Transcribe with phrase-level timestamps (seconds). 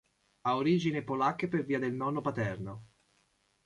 [0.47, 2.87] Ha origini polacche per via del nonno paterno.